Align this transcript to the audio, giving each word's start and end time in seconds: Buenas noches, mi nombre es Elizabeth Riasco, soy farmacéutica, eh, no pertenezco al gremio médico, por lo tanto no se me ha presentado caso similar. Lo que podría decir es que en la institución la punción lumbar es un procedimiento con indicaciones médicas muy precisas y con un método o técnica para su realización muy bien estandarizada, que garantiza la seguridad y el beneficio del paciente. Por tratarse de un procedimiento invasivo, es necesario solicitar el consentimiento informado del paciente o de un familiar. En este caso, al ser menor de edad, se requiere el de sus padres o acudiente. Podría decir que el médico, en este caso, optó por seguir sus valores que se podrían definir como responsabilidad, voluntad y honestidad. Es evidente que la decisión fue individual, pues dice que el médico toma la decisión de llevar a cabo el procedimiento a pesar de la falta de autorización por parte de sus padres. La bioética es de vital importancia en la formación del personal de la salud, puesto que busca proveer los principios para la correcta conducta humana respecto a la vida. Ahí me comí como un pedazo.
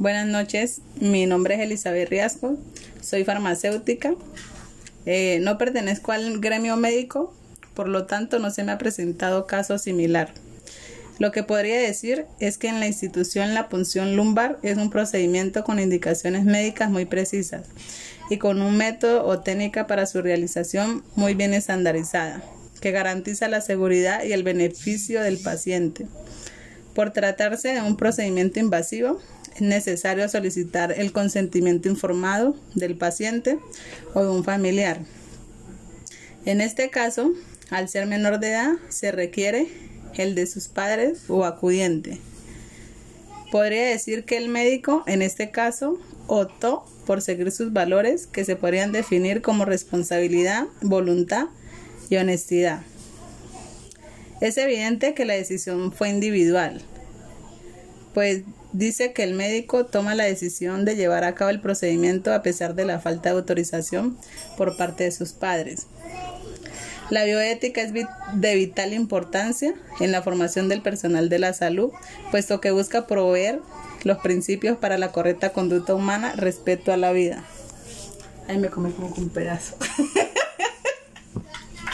Buenas 0.00 0.26
noches, 0.26 0.80
mi 1.00 1.24
nombre 1.24 1.54
es 1.54 1.60
Elizabeth 1.60 2.08
Riasco, 2.08 2.58
soy 3.00 3.22
farmacéutica, 3.22 4.16
eh, 5.06 5.38
no 5.40 5.56
pertenezco 5.56 6.10
al 6.10 6.40
gremio 6.40 6.76
médico, 6.76 7.32
por 7.74 7.86
lo 7.86 8.04
tanto 8.04 8.40
no 8.40 8.50
se 8.50 8.64
me 8.64 8.72
ha 8.72 8.78
presentado 8.78 9.46
caso 9.46 9.78
similar. 9.78 10.34
Lo 11.20 11.30
que 11.30 11.44
podría 11.44 11.78
decir 11.78 12.26
es 12.40 12.58
que 12.58 12.66
en 12.66 12.80
la 12.80 12.88
institución 12.88 13.54
la 13.54 13.68
punción 13.68 14.16
lumbar 14.16 14.58
es 14.64 14.78
un 14.78 14.90
procedimiento 14.90 15.62
con 15.62 15.78
indicaciones 15.78 16.44
médicas 16.44 16.90
muy 16.90 17.04
precisas 17.04 17.62
y 18.28 18.38
con 18.38 18.62
un 18.62 18.76
método 18.76 19.24
o 19.24 19.42
técnica 19.42 19.86
para 19.86 20.06
su 20.06 20.22
realización 20.22 21.04
muy 21.14 21.34
bien 21.34 21.54
estandarizada, 21.54 22.42
que 22.80 22.90
garantiza 22.90 23.46
la 23.46 23.60
seguridad 23.60 24.24
y 24.24 24.32
el 24.32 24.42
beneficio 24.42 25.22
del 25.22 25.38
paciente. 25.38 26.08
Por 26.96 27.12
tratarse 27.12 27.74
de 27.74 27.80
un 27.80 27.96
procedimiento 27.96 28.58
invasivo, 28.58 29.20
es 29.54 29.62
necesario 29.62 30.28
solicitar 30.28 30.92
el 30.92 31.12
consentimiento 31.12 31.88
informado 31.88 32.56
del 32.74 32.96
paciente 32.96 33.58
o 34.12 34.22
de 34.22 34.30
un 34.30 34.44
familiar. 34.44 35.00
En 36.44 36.60
este 36.60 36.90
caso, 36.90 37.32
al 37.70 37.88
ser 37.88 38.06
menor 38.06 38.40
de 38.40 38.50
edad, 38.50 38.72
se 38.88 39.12
requiere 39.12 39.68
el 40.16 40.34
de 40.34 40.46
sus 40.46 40.68
padres 40.68 41.22
o 41.28 41.44
acudiente. 41.44 42.18
Podría 43.50 43.86
decir 43.86 44.24
que 44.24 44.36
el 44.36 44.48
médico, 44.48 45.04
en 45.06 45.22
este 45.22 45.50
caso, 45.50 45.98
optó 46.26 46.84
por 47.06 47.22
seguir 47.22 47.52
sus 47.52 47.72
valores 47.72 48.26
que 48.26 48.44
se 48.44 48.56
podrían 48.56 48.92
definir 48.92 49.42
como 49.42 49.64
responsabilidad, 49.64 50.66
voluntad 50.82 51.46
y 52.10 52.16
honestidad. 52.16 52.82
Es 54.40 54.58
evidente 54.58 55.14
que 55.14 55.24
la 55.24 55.34
decisión 55.34 55.92
fue 55.92 56.08
individual, 56.08 56.82
pues 58.14 58.42
dice 58.72 59.12
que 59.12 59.24
el 59.24 59.34
médico 59.34 59.84
toma 59.86 60.14
la 60.14 60.24
decisión 60.24 60.84
de 60.84 60.96
llevar 60.96 61.24
a 61.24 61.34
cabo 61.34 61.50
el 61.50 61.60
procedimiento 61.60 62.32
a 62.32 62.42
pesar 62.42 62.74
de 62.74 62.84
la 62.84 63.00
falta 63.00 63.30
de 63.30 63.36
autorización 63.36 64.16
por 64.56 64.76
parte 64.76 65.04
de 65.04 65.10
sus 65.10 65.32
padres. 65.32 65.88
La 67.10 67.24
bioética 67.24 67.82
es 67.82 67.92
de 67.92 68.54
vital 68.54 68.94
importancia 68.94 69.74
en 70.00 70.12
la 70.12 70.22
formación 70.22 70.68
del 70.68 70.80
personal 70.80 71.28
de 71.28 71.38
la 71.38 71.52
salud, 71.52 71.90
puesto 72.30 72.60
que 72.60 72.70
busca 72.70 73.06
proveer 73.06 73.60
los 74.04 74.18
principios 74.18 74.78
para 74.78 74.96
la 74.96 75.12
correcta 75.12 75.50
conducta 75.50 75.94
humana 75.94 76.32
respecto 76.36 76.92
a 76.92 76.96
la 76.96 77.12
vida. 77.12 77.44
Ahí 78.48 78.58
me 78.58 78.68
comí 78.68 78.90
como 78.92 79.08
un 79.08 79.28
pedazo. 79.28 79.76